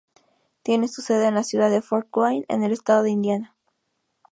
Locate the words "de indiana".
3.03-3.55